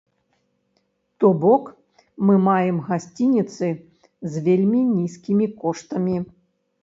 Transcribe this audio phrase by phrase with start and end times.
[1.19, 1.65] То бок
[2.29, 3.69] мы маем гасцініцы
[4.35, 6.17] з вельмі нізкімі коштамі!